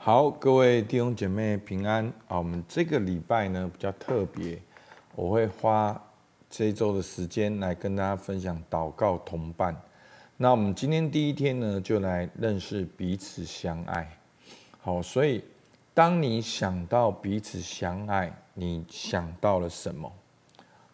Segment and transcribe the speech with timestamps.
[0.00, 2.38] 好，各位弟兄姐妹平安啊！
[2.38, 4.56] 我们这个礼拜呢比较特别，
[5.16, 6.00] 我会花
[6.48, 9.76] 这一周的时间来跟大家分享祷告同伴。
[10.36, 14.08] 那我们今天第一天呢，就来认识彼此相爱。
[14.80, 15.42] 好，所以
[15.92, 20.10] 当你想到彼此相爱，你想到了什么？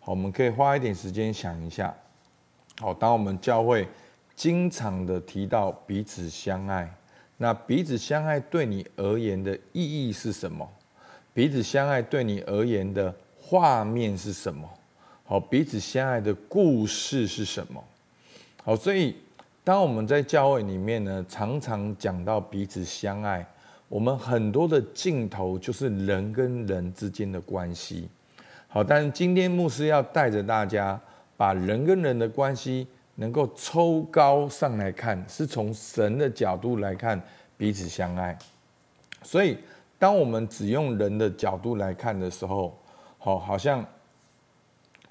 [0.00, 1.94] 好，我们可以花一点时间想一下。
[2.80, 3.86] 好，当我们教会
[4.34, 6.90] 经常的提到彼此相爱。
[7.36, 10.68] 那彼此相爱对你而言的意义是什么？
[11.32, 14.68] 彼此相爱对你而言的画面是什么？
[15.24, 17.82] 好，彼此相爱的故事是什么？
[18.62, 19.16] 好，所以
[19.64, 23.44] 当我们在教会里面呢，常常讲到彼此相爱，
[23.88, 28.08] 我们很多的镜头就是人跟人之间的关系。
[28.68, 31.00] 好，但是今天牧师要带着大家
[31.36, 32.86] 把人跟人的关系。
[33.16, 37.20] 能够抽高上来看，是从神的角度来看
[37.56, 38.36] 彼此相爱。
[39.22, 39.56] 所以，
[39.98, 42.76] 当我们只用人的角度来看的时候，
[43.18, 43.84] 好，好像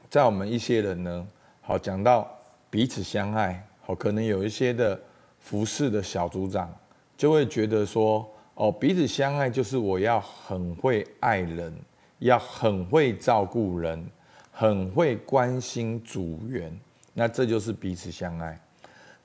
[0.09, 1.27] 在我们一些人呢，
[1.61, 2.29] 好讲到
[2.69, 4.99] 彼此相爱，好，可能有一些的
[5.39, 6.71] 服侍的小组长
[7.17, 11.73] 就会觉得说，哦，彼此相爱就是我要很会爱人，
[12.19, 14.05] 要很会照顾人，
[14.51, 16.71] 很会关心组员。
[17.13, 18.59] 那这就是彼此相爱。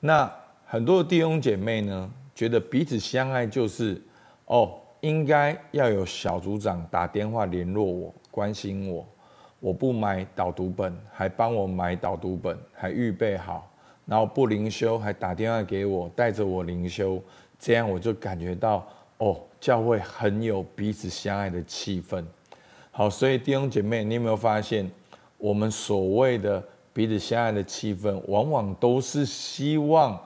[0.00, 0.30] 那
[0.66, 4.00] 很多弟兄姐妹呢，觉得彼此相爱就是，
[4.44, 9.06] 哦，应该要有小组长打电话联络我，关心我。
[9.60, 13.68] 我不买导读本，还帮我买导读本，还预备好，
[14.06, 17.20] 然后不灵修，还打电话给我，带着我灵修。
[17.58, 18.86] 这样我就感觉到，
[19.16, 22.24] 哦，教会很有彼此相爱的气氛。
[22.92, 24.88] 好，所以弟兄姐妹，你有没有发现，
[25.38, 26.62] 我们所谓的？
[26.98, 30.20] 彼此相爱的气氛，往往都是希望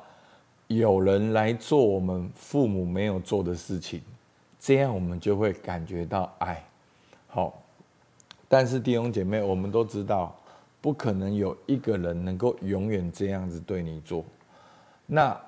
[0.69, 4.01] 有人来做我们父母没有做的事情，
[4.59, 6.65] 这样我们就会感觉到爱。
[7.29, 7.63] 好，
[8.49, 10.35] 但是弟兄姐妹，我们都知道，
[10.81, 14.25] 不可能有一个人能够永远这样子对你做。
[15.05, 15.39] 那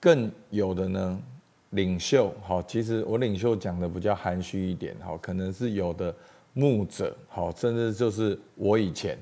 [0.00, 1.20] 更有的呢，
[1.68, 6.14] 领袖，好，其实我领袖讲的比较含蓄一点，好，可能是有的
[6.54, 9.18] 牧者，好，甚至就是我以前。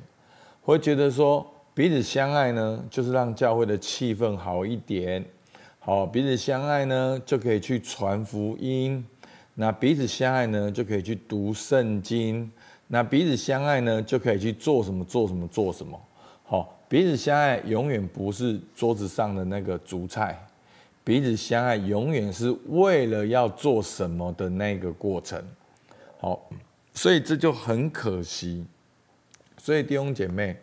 [0.64, 5.22] 会觉得说彼此相爱呢，就是让教会的气氛好一点。
[5.78, 9.04] 好，彼此相爱呢，就可以去传福音。
[9.52, 12.50] 那彼此相爱呢，就可以去读圣经。
[12.86, 16.00] 那彼此相爱呢，就可以去做什么做什么做什么。
[16.44, 20.42] 好，彼此相爱永远不是桌子上的那个主菜，
[21.04, 25.38] 彼此相爱永远是为了要做什么的那个过程。
[26.18, 26.48] 好，
[26.94, 28.64] 所以这就很可惜。
[29.64, 30.54] 所以弟兄姐妹，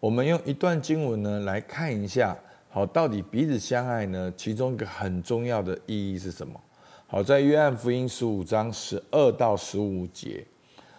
[0.00, 2.36] 我们用一段经文呢来看一下，
[2.70, 4.34] 好，到底彼此相爱呢？
[4.36, 6.60] 其中一个很重要的意义是什么？
[7.06, 10.44] 好，在约翰福音十五章十二到十五节，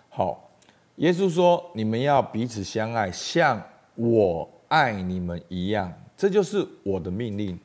[0.08, 0.52] 好，
[0.96, 3.62] 耶稣说：“你们要彼此相爱，像
[3.96, 7.60] 我爱你们一样，这就是我的命令。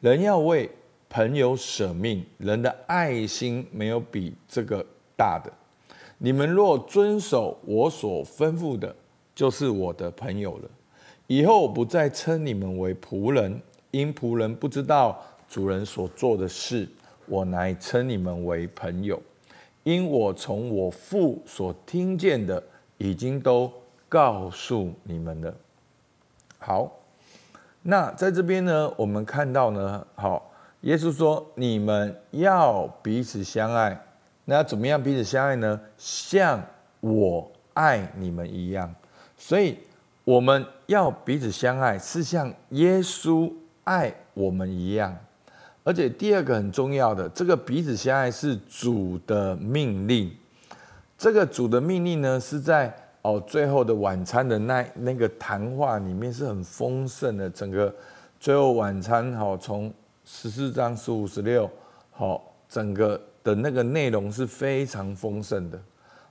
[0.00, 0.68] 人要为
[1.08, 4.84] 朋友舍命，人的爱心没有比这个
[5.16, 5.52] 大的。
[6.18, 8.92] 你们若遵守我所吩咐的。”
[9.42, 10.70] 就是我的朋友了。
[11.26, 13.60] 以后我不再称你们为仆人，
[13.90, 16.88] 因仆人不知道主人所做的事。
[17.26, 19.20] 我乃称你们为朋友，
[19.82, 22.62] 因我从我父所听见的，
[22.98, 23.68] 已经都
[24.08, 25.52] 告诉你们了。
[26.60, 26.92] 好，
[27.82, 30.52] 那在这边呢，我们看到呢，好，
[30.82, 34.00] 耶稣说你们要彼此相爱。
[34.44, 35.80] 那怎么样彼此相爱呢？
[35.98, 36.64] 像
[37.00, 38.94] 我爱你们一样。
[39.44, 39.76] 所以
[40.22, 45.14] 我们要彼此相爱，是像耶稣爱我们一样。
[45.82, 50.32] 而且第二个很重要的，这个彼此相爱是主的命令。
[51.18, 57.50] 这个主的命令呢，是在哦最后的晚餐的那那个谈话里面是很丰盛的。
[57.50, 57.92] 整个
[58.38, 59.92] 最后晚餐好，从
[60.24, 61.68] 十四章十五十六
[62.12, 65.76] 好，整个的那个内容是非常丰盛的。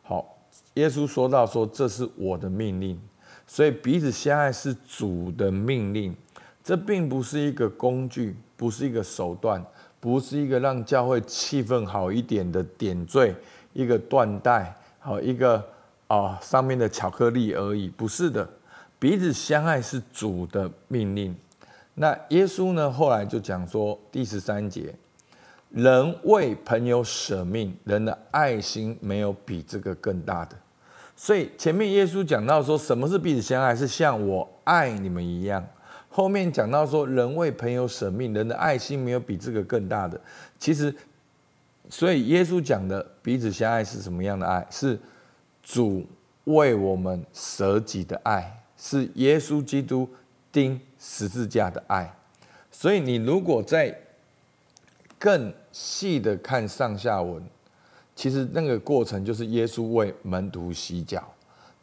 [0.01, 0.37] 好。
[0.75, 2.99] 耶稣说到说，这是我的命令，
[3.45, 6.15] 所以彼此相爱是主的命令。
[6.63, 9.65] 这并不是一个工具，不是一个手段，
[9.99, 13.35] 不是一个让教会气氛好一点的点缀，
[13.73, 15.63] 一个缎带，好一个
[16.07, 17.89] 啊、上面的巧克力而已。
[17.89, 18.47] 不是的，
[18.99, 21.35] 彼此相爱是主的命令。
[21.95, 22.89] 那耶稣呢？
[22.89, 24.93] 后来就讲说第十三节。
[25.71, 30.55] 人为朋友舍命，人的爱心没有比这个更大的。
[31.15, 33.75] 所以前面耶稣讲到说，什么是彼此相爱？
[33.75, 35.65] 是像我爱你们一样。
[36.09, 40.19] 后面讲到说，人为朋友舍命，人的爱心没有比这个更大的。
[40.59, 40.93] 其实
[41.89, 44.65] 所以耶稣讲的彼此相爱是什么样的爱？
[44.69, 44.99] 是
[45.63, 46.05] 主
[46.45, 50.09] 为我们舍己的爱，是耶稣基督
[50.51, 52.13] 钉十字架的爱。
[52.71, 53.97] 所以你如果在
[55.19, 57.43] 更细的看上下文，
[58.15, 61.23] 其实那个过程就是耶稣为门徒洗脚。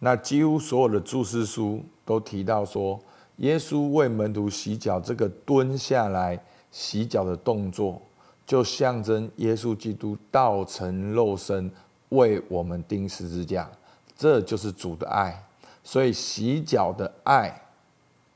[0.00, 3.00] 那几乎所有的注释书都提到说，
[3.38, 6.40] 耶稣为门徒洗脚，这个蹲下来
[6.70, 8.00] 洗脚的动作，
[8.46, 11.70] 就象征耶稣基督道成肉身
[12.10, 13.68] 为我们钉十字架，
[14.16, 15.44] 这就是主的爱。
[15.82, 17.62] 所以洗脚的爱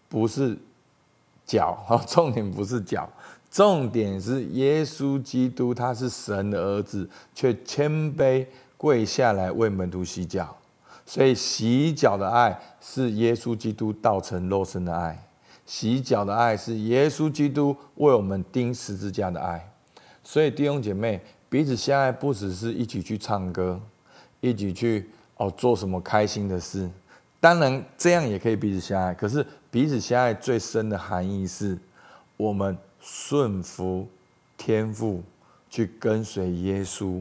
[0.08, 0.58] 不是
[1.44, 1.78] 脚，
[2.08, 3.08] 重点不是脚，
[3.52, 8.46] 重点是耶稣基督他是神的儿子，却谦卑
[8.78, 10.56] 跪下来为门徒洗脚。
[11.04, 15.22] 所以洗脚的爱是耶稣基督道成肉身的爱，
[15.66, 19.70] 洗脚的爱是耶稣基督为我们钉十字架的爱。
[20.25, 21.20] 所以弟兄姐妹
[21.50, 23.78] 彼此相爱，不只是一起去唱歌，
[24.40, 26.88] 一起去哦做什么开心的事。
[27.38, 31.76] 当然这样也可以彼此相爱，可是彼此相爱最深的含义是，
[32.38, 34.06] 我们顺服
[34.56, 35.25] 天父，
[35.69, 37.20] 去跟随耶稣，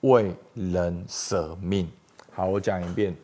[0.00, 1.88] 为人舍命。
[2.32, 3.14] 好，我讲一遍，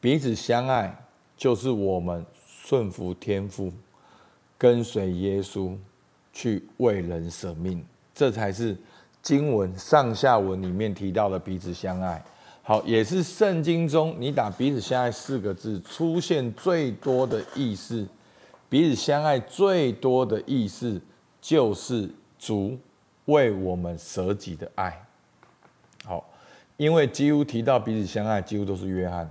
[0.00, 0.96] 彼此相爱
[1.36, 2.24] 就是我们
[2.62, 3.72] 顺服天父，
[4.56, 5.76] 跟随耶稣
[6.32, 7.84] 去为人舍命，
[8.14, 8.76] 这才是
[9.20, 12.22] 经文上下文里面提到的彼此相爱。
[12.62, 18.06] 好，也是圣经中你打“彼此相爱”四个字出现最多的意思。
[18.68, 21.00] 彼此相爱最多的意思
[21.40, 22.78] 就是主
[23.26, 25.06] 为我们舍己的爱。
[26.04, 26.24] 好。
[26.76, 29.28] 因为几乎提到彼此相爱，几乎都是约翰。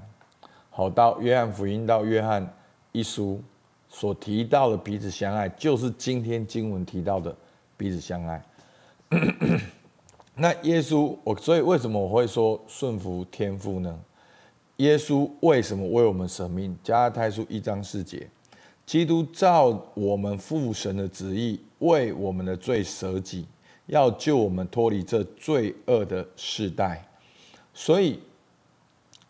[0.69, 2.45] 好，到约翰福音到约翰
[2.91, 3.41] 一书
[3.87, 7.33] 所提到的彼此相爱，就是今天经文提到的
[7.77, 8.43] 彼此相爱。
[10.35, 13.97] 那耶稣，我所以为什么我会说顺服天父呢？
[14.75, 16.77] 耶稣为什么为我们舍命？
[16.83, 18.29] 加拉太书一章四节，
[18.87, 23.45] 基督照我们父神的旨意，为我们的罪舍己，
[23.87, 27.05] 要救我们脱离这罪恶的世代。
[27.73, 28.17] 所以，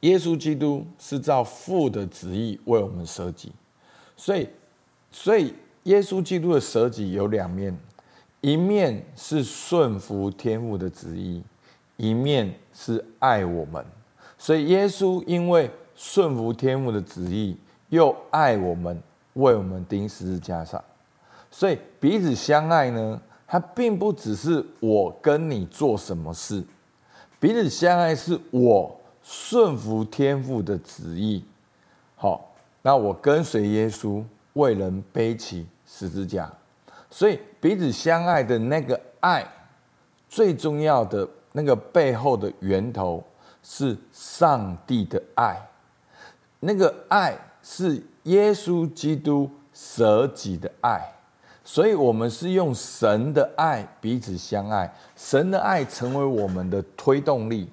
[0.02, 3.52] 耶稣基督是照父的旨意为我们舍己。
[4.16, 4.48] 所以，
[5.10, 5.52] 所以
[5.86, 7.76] 耶稣基督的舍己有两面，
[8.42, 11.42] 一面是顺服天父的旨意，
[11.96, 13.84] 一面是爱我们。
[14.38, 17.58] 所以，耶稣因为顺服天父的旨意，
[17.90, 19.02] 又爱我们，
[19.38, 20.84] 为我们钉十字架上。
[21.50, 26.64] 所以，彼此相爱呢，它并不只是我跟你做什么事。
[27.40, 31.46] 彼此相爱是我顺服天父的旨意，
[32.16, 34.24] 好，那我跟随耶稣
[34.54, 36.52] 为人背起十字架，
[37.10, 39.46] 所以彼此相爱的那个爱，
[40.28, 43.24] 最重要的那个背后的源头
[43.62, 45.62] 是上帝的爱，
[46.60, 51.14] 那个爱是耶稣基督舍己的爱。
[51.64, 57.70] 所以，我们是用神的爱彼此相爱，神的爱成为我们的推动力，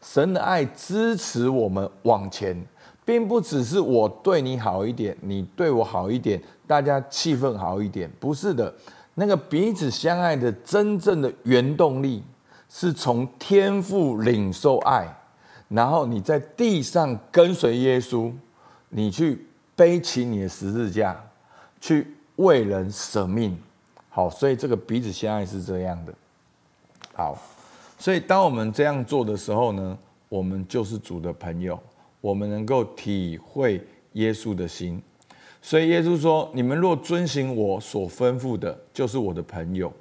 [0.00, 2.56] 神的爱支持我们往前，
[3.04, 8.72] 并不只是我对你好一点，你对我好一点，大家气氛好一点，不是的。
[9.14, 12.22] 那个彼此相爱的真正的原动力，
[12.68, 15.12] 是从天父领受爱，
[15.68, 18.32] 然后你在地上跟随耶稣，
[18.94, 19.44] 你去
[19.74, 21.20] 背起你的十字架，
[21.80, 22.06] 去。
[22.36, 23.56] 为人舍命，
[24.08, 26.12] 好，所以这个彼此相爱是这样的。
[27.12, 27.38] 好，
[27.98, 29.96] 所以当我们这样做的时候呢，
[30.30, 31.78] 我们就是主的朋友，
[32.22, 35.00] 我们能够体会耶稣的心。
[35.60, 39.92] 所以耶稣说：“你们若遵行我所吩咐的，就是我的朋友。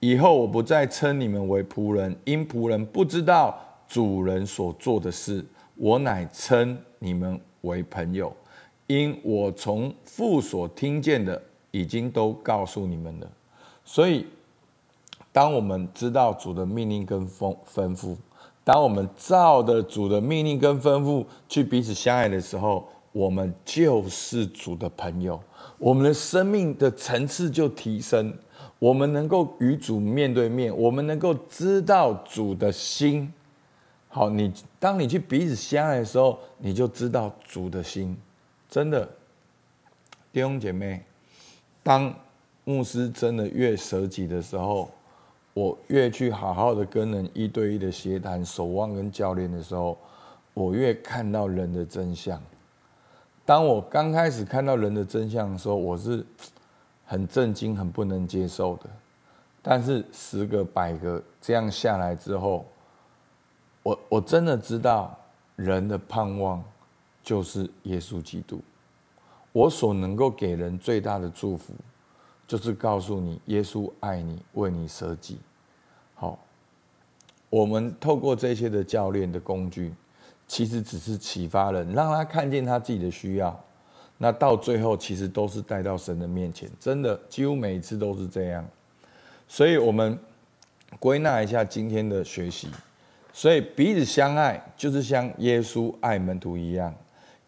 [0.00, 5.44] 以后我不再称你们为仆人，因仆人不知道主人所做的事；
[5.76, 8.32] 我乃称你们为朋友，
[8.86, 11.40] 因我从父所听见的。”
[11.72, 13.30] 已经都告诉你们了，
[13.84, 14.26] 所以
[15.30, 18.16] 当我们知道主的命令跟吩吩咐，
[18.64, 25.40] 当我们照着主的命令跟吩咐去彼此相爱的时候，我们就是主的朋友，
[25.78, 28.36] 我们的生命的层次就提升，
[28.80, 33.32] 我们能够与主面对面，我们能够知道主的心。
[34.12, 38.16] 好，你当你去彼此相爱的时候，你就知道主的心，
[38.68, 39.08] 真的，
[40.32, 41.04] 弟兄姐妹。
[41.80, 42.12] 当
[42.64, 44.90] 牧师真的越舍己的时候，
[45.54, 49.96] 我越去好好的跟人一对一的协谈、守望跟教练的时候，
[50.54, 52.42] 我越看到人的真相。
[53.46, 56.26] 当我刚开始看到人的真相的时候，我是
[57.06, 58.90] 很震惊、很不能接受的。
[59.62, 62.66] 但是十个百个这样下来之后，
[63.90, 65.18] 我我真的知道
[65.56, 66.62] 人的盼望
[67.24, 68.60] 就是耶稣基督。
[69.52, 71.74] 我所能够给人最大的祝福，
[72.46, 75.38] 就是告诉你，耶稣爱你，为你舍己。
[76.14, 76.38] 好，
[77.48, 79.92] 我们透过这些的教练的工具，
[80.46, 83.58] 其实只是启发人，让他看见他自己的需要。
[84.18, 88.64] 那到最后，其实都是带到神的面前，真的几乎每一次都是这样。
[89.48, 90.16] 所以，我们
[91.00, 92.68] 归纳一下今天的学习。
[93.40, 96.94] 所以，彼此相爱，就是像耶稣爱门徒一样。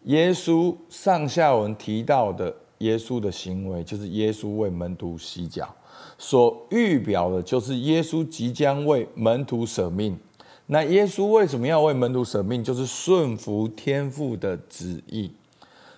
[0.05, 5.71] 耶稣上下文提到的耶稣的行为，就是耶稣为门徒洗脚，
[6.17, 10.17] 所预表的，就是耶稣即将为门徒舍命。
[10.65, 12.63] 那耶稣为什么要为门徒舍命？
[12.63, 15.31] 就是顺服天父的旨意。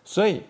[0.03, 0.41] 所以，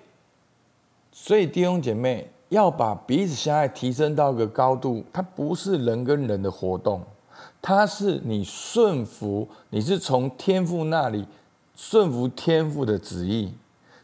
[1.11, 7.03] 所以弟兄姐妹要把彼此相爱提升到一个高度，它不是人跟人的活动，
[7.65, 11.25] 它是你顺服，你是从天父那里。
[11.75, 13.51] 顺服天父的旨意，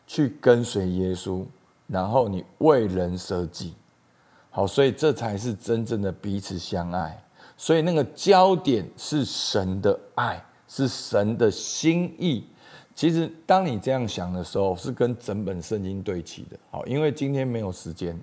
[0.06, 1.46] 去跟随耶稣，
[1.88, 3.74] 然后你为人舍己，
[4.50, 7.24] 好，所以这才是真正的彼此相爱。
[7.56, 12.44] 所以那个焦点是神的爱，是神的心意。
[12.94, 16.58] 其实当你这样想的时候，是跟整本圣经对齐的。
[16.72, 18.20] 好，因为今天没有时间。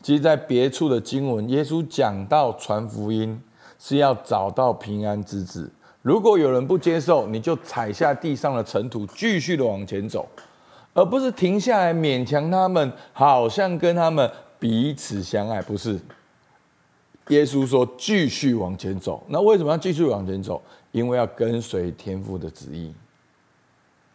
[0.00, 3.42] 其实，在别处的经文，耶稣讲到传福音
[3.78, 5.70] 是要找到平安之子。
[6.02, 10.28] 如果有人不接受，你就踩下地上的尘土，继续的往前走，
[10.94, 15.60] 而不是停下来勉强他们，好像跟他们彼此相爱。
[15.62, 15.98] 不是，
[17.28, 19.24] 耶稣说继续往前走。
[19.28, 20.62] 那为什么要继续往前走？
[20.92, 22.94] 因为要跟随天父的旨意。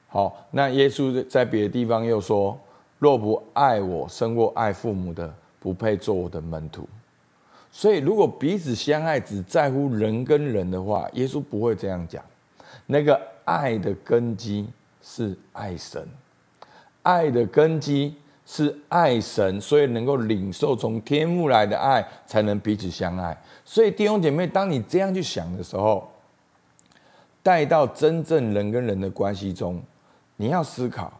[0.08, 2.58] 好，那耶稣在别的地方又说：
[3.00, 6.88] 若不爱我胜过爱父母的，不配做我的门徒。
[7.72, 12.22] 所以，如果彼此相爱只在乎人跟人的话，耶稣不会这样讲。
[12.86, 14.68] 那个爱的根基
[15.02, 16.06] 是爱神，
[17.02, 18.14] 爱的根基
[18.46, 23.36] 是爱神，所以能够领受从天父来的爱，才能彼此相爱。
[23.64, 26.12] 所以，弟兄姐妹，当你这样去想的时候，
[27.42, 29.82] 带到真正人跟人的关系中，
[30.36, 31.12] 你要思考：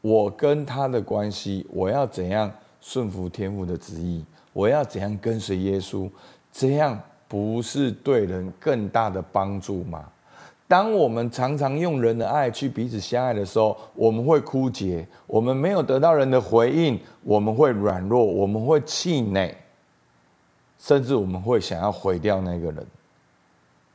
[0.00, 4.24] 我跟他的关系，我要怎样顺服天父的旨意？
[4.52, 6.08] 我要怎样跟随耶稣？
[6.52, 10.04] 这样不是对人更大的帮助吗？
[10.68, 19.54] 当我们常常用人的爱去彼此相爱的时候，我们会枯竭，我们没有得到人的回应，我们会软弱，我们会气馁，
[20.78, 22.86] 甚至我们会想要毁掉那个人。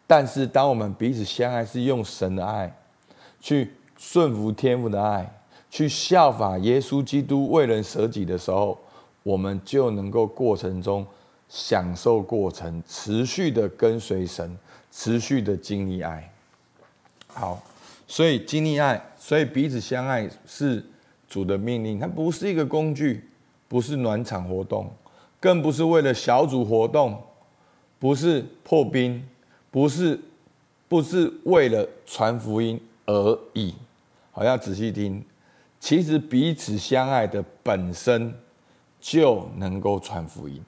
[0.05, 2.71] 但是，当我们彼此相爱，是用神的爱
[3.39, 5.31] 去顺服天父的爱，
[5.69, 8.77] 去效法耶稣基督为人舍己的时候。
[9.27, 11.05] 我们就能够过程中
[11.49, 14.57] 享受过程，持续的跟随神，
[14.89, 16.31] 持续的经历爱。
[17.27, 17.61] 好，
[18.07, 20.81] 所以经历爱，所以彼此相爱是
[21.27, 23.21] 主的命令，它不是一个工具，
[23.67, 24.89] 不是暖场活动，
[25.41, 27.21] 更不是为了小组活动，
[27.99, 29.21] 不是破冰，
[29.69, 30.17] 不是
[30.87, 33.75] 不是为了传福音而已。
[34.31, 35.21] 好，要仔细听，
[35.81, 38.33] 其实彼此相爱的本身。
[38.99, 40.61] 就能够传福音。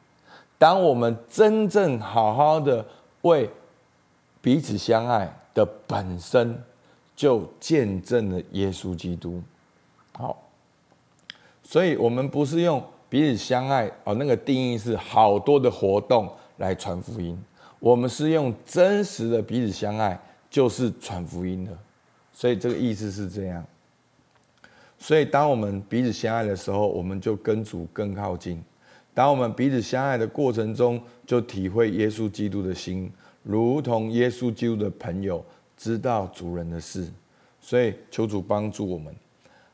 [0.58, 2.86] 当我们真正好好的
[3.22, 3.50] 为
[4.42, 6.62] 彼此相爱的本身，
[7.16, 9.42] 就见证了耶稣基督。
[10.14, 10.38] 好，
[11.64, 17.42] 所以我们不是用彼此相爱哦，那个定义是好多的活动来传福音。
[17.80, 20.20] 我们是用真实的彼此相爱，
[20.50, 21.72] 就是传福音的。
[22.34, 23.66] 所以这个意思是这样。
[25.02, 28.62] 所以，当我们彼此相爱的时候，我们就跟主更靠近。
[29.14, 33.10] 当我们彼此相爱的过程中，就体会耶稣基督的心，
[33.42, 35.44] 如同耶稣基督的朋友
[35.78, 37.10] 知道主人的事。
[37.62, 39.16] 所以，求主帮助我们。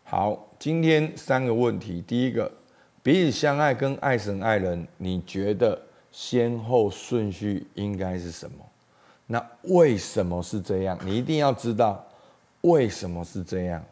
[0.03, 2.51] 好，今天三个问题：第一个，
[3.01, 5.79] 彼此相爱跟爱神爱人，你觉得
[6.11, 8.57] 先后顺序应该是什么？
[9.25, 10.97] 那为什么是这样？
[11.03, 12.05] 你一定要知道
[12.61, 13.83] 为什么是这样。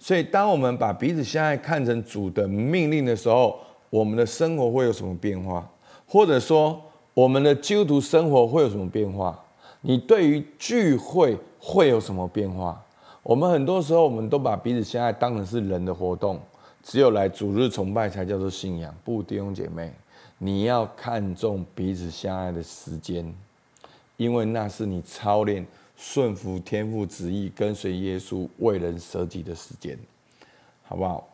[0.00, 3.58] 所以，当我们把彼此相爱看成主的命令的时候，
[3.90, 5.68] 我们的生活会有什么变化？
[6.06, 6.80] 或者说，
[7.14, 9.38] 我们的基督徒生活会有什么变化？
[9.80, 12.80] 你对于聚会会有什么变化？
[13.22, 16.40] 我们很多时候，我们都把彼此相爱当成是人的活动，
[16.82, 18.94] 只有来主日崇拜才叫做信仰。
[19.04, 19.92] 不，弟兄姐妹，
[20.38, 23.34] 你要看重彼此相爱的时间，
[24.16, 25.66] 因为那是你操练。
[26.00, 29.98] 顺服天父旨意，跟随耶稣为人舍己的时间，
[30.84, 31.28] 好不好？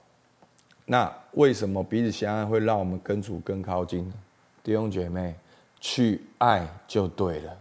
[0.87, 4.14] 那为什么彼此相爱会让我们跟主更靠近呢？
[4.62, 5.35] 弟兄姐妹，
[5.80, 7.54] 去爱就对了。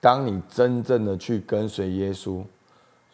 [0.00, 2.42] 当你真正的去跟随耶稣，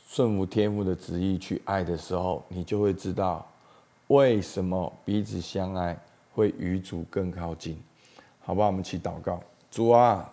[0.06, 3.46] 顺服天父的旨意去爱的时候，你就会知道
[4.06, 5.94] 为什么彼此相爱
[6.34, 7.78] 会与主更靠近。
[8.40, 9.38] 好吧，我们一起祷告。
[9.70, 10.32] 主啊，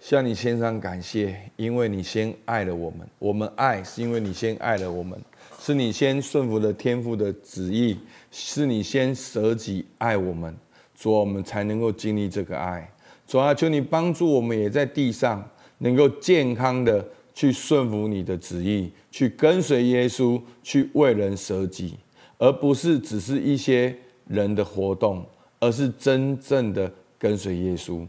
[0.00, 3.06] 向你献上感谢，因为你先爱了我们。
[3.18, 5.20] 我们爱是因为你先爱了我们，
[5.60, 7.98] 是你先顺服了天父的旨意，
[8.30, 10.56] 是你先舍己爱我们，
[10.94, 12.90] 主，我们才能够经历这个爱。
[13.26, 15.46] 主啊，求你帮助我们，也在地上
[15.78, 21.98] 能够健康的去顺服你的旨意，去跟随耶稣，去为人舍己，
[22.38, 23.94] 而不是只是一些
[24.26, 25.24] 人的活动，
[25.60, 28.08] 而是真正的跟随耶稣。